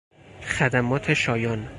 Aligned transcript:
خدمات 0.41 1.13
شایان 1.13 1.67